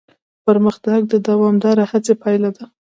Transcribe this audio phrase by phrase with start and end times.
[0.45, 2.65] پرمختګ د دوامداره هڅې پایله ده.